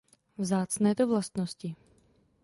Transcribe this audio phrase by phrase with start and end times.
[0.37, 1.75] Vzácné to vlastnosti.